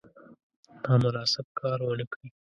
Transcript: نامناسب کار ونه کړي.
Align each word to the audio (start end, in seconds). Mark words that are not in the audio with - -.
نامناسب 0.81 1.45
کار 1.59 1.77
ونه 1.87 2.05
کړي. 2.11 2.27